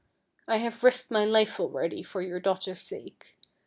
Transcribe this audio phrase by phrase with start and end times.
[0.47, 3.37] I have risked my life already for your daughter's sake.